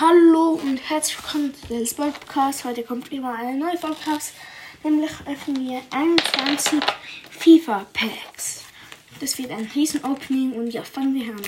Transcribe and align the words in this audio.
Hallo 0.00 0.52
und 0.52 0.78
herzlich 0.88 1.18
willkommen 1.18 1.54
zu 1.54 1.66
des 1.66 1.92
Podcast. 1.92 2.64
Heute 2.64 2.82
kommt 2.82 3.10
wieder 3.10 3.28
eine 3.34 3.58
neue 3.58 3.76
Podcast, 3.76 4.32
nämlich 4.82 5.10
öffnen 5.26 5.68
wir 5.68 5.82
21 5.90 6.80
FIFA 7.30 7.84
Packs. 7.92 8.62
Das 9.20 9.36
wird 9.36 9.50
ein 9.50 9.70
riesen 9.74 10.02
Opening 10.02 10.52
und 10.52 10.70
ja, 10.70 10.82
fangen 10.82 11.14
wir 11.14 11.34
an. 11.34 11.42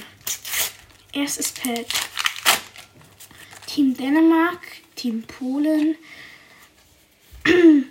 Erstes 1.15 1.53
Pack. 1.53 1.87
Team 3.67 3.97
Dänemark, 3.97 4.61
Team 4.95 5.23
Polen, 5.23 5.97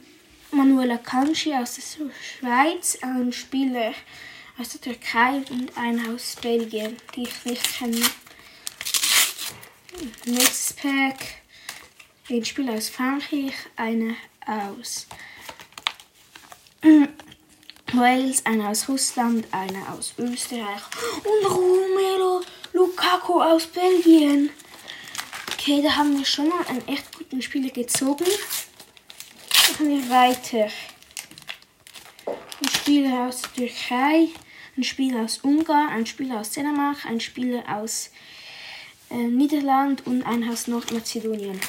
Manuela 0.52 1.00
Kanji 1.00 1.56
aus 1.56 1.76
der 1.76 2.12
Schweiz, 2.40 3.00
ein 3.02 3.34
Spieler 3.34 3.96
aus 4.60 4.70
der 4.70 4.82
Türkei 4.82 5.42
und 5.50 5.76
ein 5.76 6.14
aus 6.14 6.36
Belgien, 6.40 6.96
die 7.16 7.24
ich 7.24 7.44
nicht 7.44 7.80
kenne. 7.80 8.06
Nächstes 10.26 10.74
Pack. 10.74 11.20
Ein 12.30 12.44
Spieler 12.44 12.74
aus 12.74 12.90
Frankreich, 12.90 13.54
eine 13.76 14.16
aus 14.46 15.08
Wales, 17.94 18.46
eine 18.46 18.70
aus 18.70 18.90
Russland, 18.90 19.46
eine 19.52 19.88
aus 19.90 20.14
Österreich 20.18 20.82
und 21.24 21.52
Romero 21.52 22.42
Lukaku 22.72 23.42
aus 23.42 23.68
Belgien. 23.68 24.50
Okay, 25.54 25.82
da 25.84 25.96
haben 25.96 26.18
wir 26.18 26.26
schon 26.26 26.50
mal 26.50 26.66
einen 26.68 26.88
echt 26.88 27.16
guten 27.16 27.42
Spieler 27.42 27.70
gezogen. 27.70 28.26
Machen 29.70 29.90
wir 29.90 30.10
weiter. 30.10 30.72
Ein 32.26 32.70
Spieler 32.70 33.28
aus 33.28 33.42
der 33.42 33.54
Türkei, 33.54 34.30
ein 34.76 34.84
Spieler 34.84 35.24
aus 35.24 35.40
Ungarn, 35.40 35.90
ein 35.90 36.06
Spieler 36.06 36.40
aus 36.40 36.52
Dänemark, 36.52 37.06
ein 37.06 37.20
Spieler 37.20 37.64
aus 37.78 38.10
äh, 39.14 39.28
Niederland 39.28 40.06
und 40.08 40.24
ein 40.24 40.50
aus 40.50 40.68
Nordmazedonien. 40.68 41.60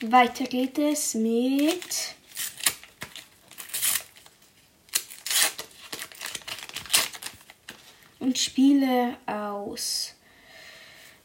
Weiter 0.00 0.44
geht 0.44 0.78
es 0.78 1.14
mit 1.14 2.16
und 8.18 8.36
Spiele 8.36 9.16
aus 9.26 10.14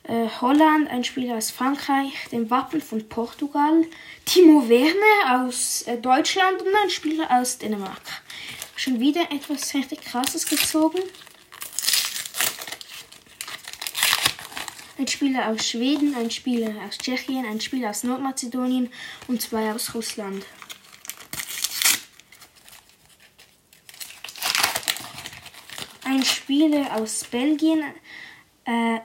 äh, 0.03 0.27
Holland, 0.41 0.89
ein 0.89 1.03
Spieler 1.03 1.37
aus 1.37 1.49
Frankreich, 1.49 2.13
dem 2.31 2.49
Wappen 2.49 2.81
von 2.81 3.07
Portugal, 3.09 3.85
Timo 4.25 4.69
Werner 4.69 5.45
aus 5.45 5.83
äh, 5.83 5.97
Deutschland 5.97 6.61
und 6.61 6.75
ein 6.83 6.89
Spieler 6.89 7.27
aus 7.29 7.57
Dänemark. 7.57 8.23
Schon 8.75 8.99
wieder 8.99 9.31
etwas 9.31 9.73
richtig 9.73 10.01
krasses 10.01 10.45
gezogen. 10.45 10.99
Ein 14.95 15.07
Spieler 15.07 15.47
aus 15.47 15.67
Schweden, 15.67 16.15
ein 16.15 16.29
Spieler 16.29 16.71
aus 16.87 16.99
Tschechien, 16.99 17.45
ein 17.45 17.59
Spieler 17.59 17.89
aus 17.89 18.03
Nordmazedonien 18.03 18.91
und 19.27 19.41
zwei 19.41 19.73
aus 19.73 19.95
Russland. 19.95 20.45
Ein 26.03 26.23
Spieler 26.23 26.95
aus 26.95 27.23
Belgien, 27.23 27.83
äh, 28.65 28.99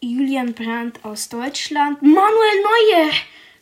Julian 0.00 0.54
Brandt 0.54 1.04
aus 1.04 1.28
Deutschland, 1.28 2.00
Manuel 2.02 2.62
Neuer, 2.62 3.10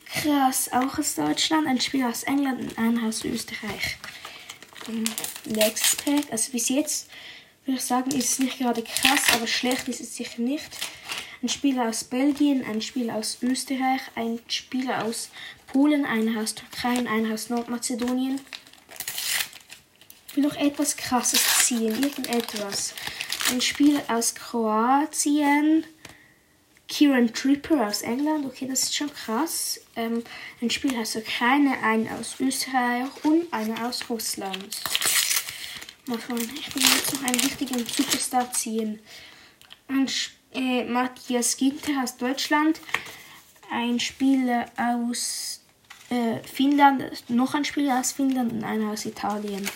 krass, 0.05 0.69
auch 0.71 0.99
aus 0.99 1.15
Deutschland, 1.15 1.65
ein 1.65 1.81
Spieler 1.81 2.09
aus 2.09 2.23
England 2.23 2.59
und 2.61 2.77
ein 2.77 3.03
aus 3.03 3.25
Österreich. 3.25 3.97
Nächstes 5.45 5.95
Pack, 5.95 6.31
also 6.31 6.51
bis 6.51 6.69
jetzt 6.69 7.09
würde 7.65 7.79
ich 7.79 7.83
sagen, 7.83 8.11
ist 8.11 8.33
es 8.33 8.39
nicht 8.39 8.59
gerade 8.59 8.83
krass, 8.83 9.33
aber 9.33 9.47
schlecht 9.47 9.87
ist 9.87 10.01
es 10.01 10.15
sicher 10.15 10.41
nicht. 10.41 10.69
Ein 11.41 11.49
Spieler 11.49 11.89
aus 11.89 12.03
Belgien, 12.03 12.63
ein 12.65 12.83
Spieler 12.83 13.15
aus 13.15 13.39
Österreich, 13.41 14.01
ein 14.13 14.39
Spieler 14.47 15.03
aus 15.03 15.29
Polen, 15.67 16.05
einer 16.05 16.39
aus 16.39 16.53
Türkei 16.53 16.99
und 16.99 17.07
einer 17.07 17.33
aus 17.33 17.49
Nordmazedonien. 17.49 18.39
Ich 20.27 20.35
will 20.35 20.43
noch 20.43 20.55
etwas 20.55 20.95
krasses 20.95 21.65
ziehen, 21.65 22.03
irgendetwas. 22.03 22.93
Ein 23.49 23.59
Spieler 23.59 24.03
aus 24.07 24.35
Kroatien, 24.35 25.83
Kieran 26.87 27.33
Tripper 27.33 27.87
aus 27.87 28.03
England, 28.03 28.45
okay, 28.45 28.67
das 28.67 28.83
ist 28.83 28.95
schon 28.95 29.11
krass. 29.11 29.79
Ähm, 29.95 30.23
ein 30.61 30.69
Spieler 30.69 30.99
aus 30.99 31.15
Ukraine, 31.15 31.81
einen 31.81 32.07
aus 32.09 32.39
Österreich 32.39 33.07
und 33.23 33.51
einer 33.51 33.87
aus 33.87 34.07
Russland. 34.09 34.79
Ich 36.05 36.75
will 36.75 36.83
jetzt 36.83 37.13
noch 37.13 37.23
einen 37.23 37.39
richtigen 37.39 37.85
Superstar 37.87 38.51
ziehen. 38.53 38.99
Ein 39.87 40.07
äh, 40.53 40.83
Matthias 40.85 41.57
Ginter 41.57 42.03
aus 42.03 42.17
Deutschland, 42.17 42.79
ein 43.71 43.99
Spieler 43.99 44.65
aus 44.77 45.61
äh, 46.09 46.39
Finnland, 46.43 47.29
noch 47.29 47.53
ein 47.53 47.65
Spieler 47.65 47.99
aus 47.99 48.11
Finnland 48.11 48.51
und 48.51 48.63
einer 48.63 48.91
aus 48.91 49.05
Italien. 49.05 49.69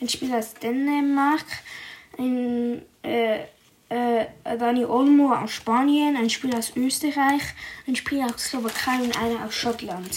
Ein 0.00 0.08
Spieler 0.08 0.38
aus 0.38 0.54
Dänemark, 0.54 1.44
ein 2.18 2.82
äh, 3.02 3.44
äh, 3.88 4.26
Dani 4.44 4.84
Olmo 4.84 5.32
aus 5.32 5.52
Spanien, 5.52 6.16
ein 6.16 6.30
Spieler 6.30 6.58
aus 6.58 6.72
Österreich, 6.76 7.42
ein 7.86 7.96
Spieler 7.96 8.26
aus 8.26 8.44
Slowakei 8.44 9.00
und 9.00 9.16
einer 9.16 9.44
aus 9.44 9.54
Schottland. 9.54 10.10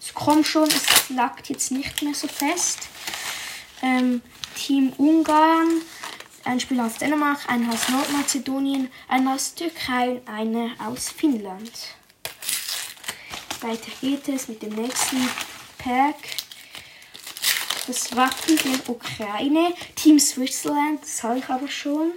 Es 0.00 0.12
kommt 0.12 0.46
schon, 0.46 0.68
es 0.68 1.10
lag 1.10 1.38
jetzt 1.48 1.70
nicht 1.72 2.02
mehr 2.02 2.14
so 2.14 2.28
fest. 2.28 2.88
Ähm, 3.84 4.22
Team 4.56 4.94
Ungarn, 4.96 5.82
ein 6.44 6.58
Spieler 6.58 6.86
aus 6.86 6.96
Dänemark, 6.96 7.40
einer 7.48 7.70
aus 7.70 7.90
Nordmazedonien, 7.90 8.90
einer 9.08 9.34
aus 9.34 9.54
Türkei 9.54 10.12
und 10.12 10.26
einer 10.26 10.70
aus 10.78 11.10
Finnland. 11.10 11.70
Weiter 13.60 13.90
geht 14.00 14.26
es 14.28 14.48
mit 14.48 14.62
dem 14.62 14.74
nächsten 14.74 15.28
Pack. 15.76 16.16
Das 17.86 18.16
Wappen 18.16 18.56
der 18.56 18.88
Ukraine, 18.88 19.74
Team 19.96 20.18
Switzerland, 20.18 21.02
das 21.02 21.22
habe 21.22 21.40
ich 21.40 21.48
aber 21.50 21.68
schon. 21.68 22.12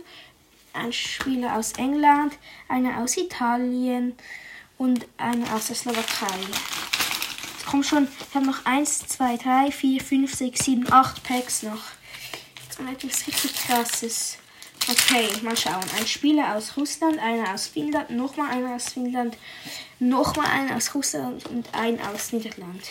Ein 0.72 0.94
Spieler 0.94 1.58
aus 1.58 1.74
England, 1.74 2.38
einer 2.70 3.00
aus 3.00 3.18
Italien 3.18 4.16
und 4.78 5.06
einer 5.18 5.54
aus 5.54 5.68
der 5.68 5.76
Slowakei. 5.76 6.40
Es 7.68 7.72
kommt 7.72 7.86
schon, 7.86 8.08
ich 8.30 8.34
habe 8.34 8.46
noch 8.46 8.64
1, 8.64 9.08
2, 9.08 9.36
3, 9.36 9.72
4, 9.72 10.02
5, 10.02 10.34
6, 10.34 10.64
7, 10.64 10.90
8 10.90 11.22
Packs 11.22 11.64
noch. 11.64 11.82
Jetzt 12.64 12.78
kommt 12.78 12.94
etwas 12.94 13.28
richtig 13.28 13.54
krasses. 13.56 14.38
Okay, 14.90 15.28
mal 15.42 15.58
schauen. 15.58 15.84
Ein 16.00 16.08
Spieler 16.08 16.56
aus 16.56 16.78
Russland, 16.78 17.20
einer 17.20 17.54
aus 17.54 17.68
Finnland, 17.68 18.10
nochmal 18.12 18.52
einer 18.52 18.74
aus 18.76 18.94
Finnland, 18.94 19.38
nochmal 20.00 20.46
einer 20.46 20.78
aus 20.78 20.96
Russland 20.96 21.46
und 21.48 21.68
ein 21.74 22.00
aus 22.00 22.32
Niederland 22.32 22.84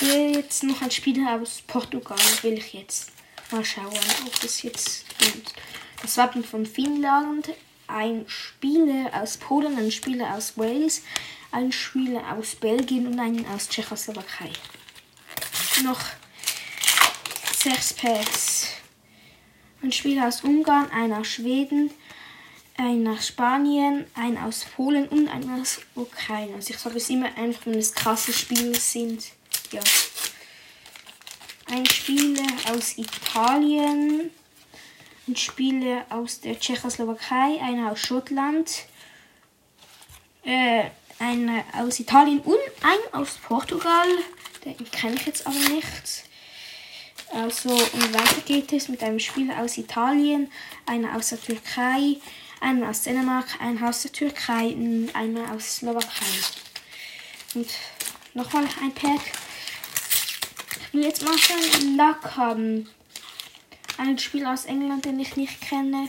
jetzt 0.00 0.62
noch 0.64 0.82
ein 0.82 0.90
Spieler 0.90 1.40
aus 1.40 1.62
Portugal, 1.66 2.18
will 2.42 2.54
ich 2.54 2.72
jetzt 2.72 3.12
mal 3.50 3.64
schauen, 3.64 3.92
ob 4.26 4.40
das 4.40 4.62
jetzt 4.62 5.04
stimmt. 5.14 5.54
Das 6.02 6.16
Wappen 6.16 6.44
von 6.44 6.66
Finnland, 6.66 7.50
ein 7.86 8.24
Spieler 8.26 9.10
aus 9.14 9.36
Polen, 9.36 9.78
ein 9.78 9.90
Spieler 9.90 10.34
aus 10.34 10.56
Wales, 10.58 11.02
ein 11.54 11.70
Spieler 11.70 12.32
aus 12.32 12.56
Belgien 12.56 13.06
und 13.06 13.18
einen 13.20 13.46
aus 13.46 13.68
Tschechoslowakei. 13.68 14.50
Noch 15.84 16.00
sechs 17.56 17.94
Packs. 17.94 18.68
Ein 19.82 19.92
Spieler 19.92 20.28
aus 20.28 20.42
Ungarn, 20.42 20.90
einer 20.90 21.20
aus 21.20 21.28
Schweden, 21.28 21.90
ein 22.76 23.06
aus 23.06 23.28
Spanien, 23.28 24.06
ein 24.14 24.36
aus 24.36 24.64
Polen 24.64 25.08
und 25.08 25.28
ein 25.28 25.48
aus 25.60 25.80
Ukraine. 25.94 26.54
Also 26.54 26.74
ich 26.74 26.78
sage 26.78 26.96
es 26.96 27.08
immer 27.08 27.34
einfach, 27.36 27.66
wenn 27.66 27.78
es 27.78 27.94
krasse 27.94 28.32
Spiele 28.32 28.74
sind 28.74 29.24
ja. 29.70 29.80
Ein 31.66 31.86
Spieler 31.86 32.46
aus 32.70 32.98
Italien, 32.98 34.30
ein 35.26 35.36
Spieler 35.36 36.04
aus 36.10 36.40
der 36.40 36.58
Tschechoslowakei, 36.58 37.60
einer 37.62 37.92
aus 37.92 38.00
Schottland, 38.00 38.86
äh, 40.44 40.90
einer 41.18 41.64
aus 41.74 42.00
Italien 42.00 42.40
und 42.40 42.58
ein 42.82 43.20
aus 43.20 43.38
Portugal. 43.46 44.06
Den 44.64 44.90
kenne 44.90 45.16
ich 45.16 45.26
jetzt 45.26 45.46
aber 45.46 45.58
nicht. 45.58 46.24
Also, 47.32 47.70
und 47.70 48.14
weiter 48.14 48.40
geht 48.46 48.72
es 48.72 48.88
mit 48.88 49.02
einem 49.02 49.18
Spieler 49.18 49.58
aus 49.58 49.76
Italien, 49.76 50.50
einer 50.86 51.16
aus 51.16 51.30
der 51.30 51.40
Türkei, 51.40 52.16
einer 52.60 52.88
aus 52.88 53.02
Dänemark, 53.02 53.60
einer 53.60 53.88
aus 53.88 54.02
der 54.02 54.12
Türkei 54.12 54.68
und 54.68 55.10
einer 55.14 55.52
aus 55.52 55.76
Slowakei. 55.76 56.26
Und 57.54 57.68
nochmal 58.34 58.64
ein 58.82 58.92
Pack 58.92 59.20
will 60.94 61.04
jetzt 61.04 61.24
mal 61.24 61.34
einen 61.34 61.96
Lack 61.96 62.36
haben. 62.36 62.88
Ein 63.98 64.18
Spieler 64.18 64.52
aus 64.52 64.64
England, 64.64 65.04
den 65.04 65.18
ich 65.18 65.36
nicht 65.36 65.60
kenne. 65.60 66.08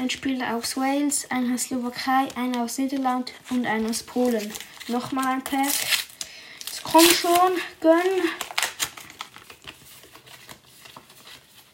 Ein 0.00 0.08
Spieler 0.08 0.56
aus 0.56 0.78
Wales, 0.78 1.30
ein 1.30 1.52
aus 1.52 1.64
Slowakei, 1.64 2.28
ein 2.34 2.56
aus 2.56 2.78
Niederland 2.78 3.32
und 3.50 3.66
ein 3.66 3.84
aus 3.86 4.02
Polen. 4.02 4.50
Nochmal 4.88 5.34
ein 5.34 5.44
Pack. 5.44 5.74
Jetzt 6.64 6.82
komm 6.82 7.04
schon, 7.04 7.52
gönn. 7.82 8.30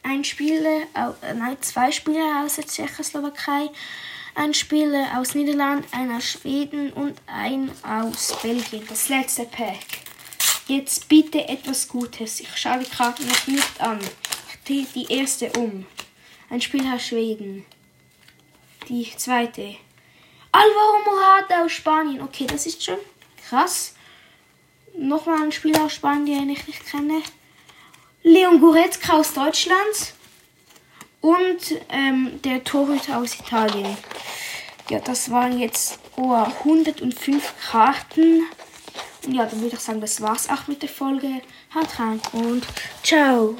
ein 0.03 0.25
Spieler, 0.25 0.83
äh, 0.95 1.35
nein, 1.35 1.57
zwei 1.61 1.93
Spieler 1.93 2.43
aus 2.45 2.57
der 2.57 2.67
Tschechoslowakei, 2.67 3.71
ein 4.35 4.55
Spieler 4.55 5.19
aus 5.19 5.35
Niederland, 5.35 5.87
ein 5.93 6.11
aus 6.11 6.25
Schweden 6.25 6.93
und 6.93 7.17
ein 7.27 7.71
aus 7.85 8.37
Belgien. 8.43 8.85
Das 8.89 9.09
letzte 9.09 9.45
Pack. 9.45 10.01
Jetzt 10.67 11.09
bitte 11.09 11.49
etwas 11.49 11.87
Gutes. 11.87 12.41
Ich 12.41 12.57
schaue 12.57 12.81
die 12.81 12.91
Karte 12.91 13.25
noch 13.25 13.47
nicht 13.47 13.81
an. 13.81 14.01
Ich 14.01 14.65
drehe 14.65 14.87
die 14.95 15.13
erste 15.13 15.53
um. 15.53 15.87
Ein 16.51 16.61
Spieler 16.61 16.95
aus 16.95 17.07
Schweden. 17.07 17.65
Die 18.89 19.11
zweite. 19.17 19.77
Alvaro 20.53 21.05
Morata 21.05 21.65
aus 21.65 21.73
Spanien. 21.73 22.23
Okay, 22.23 22.47
das 22.47 22.67
ist 22.67 22.85
schon 22.85 22.99
krass. 23.49 23.95
Nochmal 24.97 25.43
ein 25.43 25.53
Spieler 25.53 25.85
aus 25.85 25.95
Spanien, 25.95 26.41
den 26.41 26.51
ich 26.51 26.67
nicht 26.67 26.87
kenne. 26.87 27.23
Leon 28.23 28.61
Goretzka 28.61 29.15
aus 29.15 29.35
Deutschland. 29.35 30.15
Und 31.21 31.81
ähm, 31.89 32.41
der 32.43 32.63
Torhüter 32.63 33.19
aus 33.19 33.35
Italien. 33.35 33.97
Ja, 34.89 35.01
das 35.01 35.33
waren 35.33 35.59
jetzt 35.59 35.99
oh, 36.17 36.33
105 36.33 37.55
Karten. 37.69 38.45
Und 39.27 39.35
ja, 39.35 39.47
dann 39.47 39.61
würde 39.61 39.75
ich 39.75 39.83
sagen, 39.83 40.01
das 40.01 40.21
war's 40.21 40.49
auch 40.49 40.69
mit 40.69 40.83
der 40.83 40.89
Folge. 40.89 41.43
Haut 41.75 41.99
rein 41.99 42.21
und 42.33 42.65
ciao. 43.03 43.57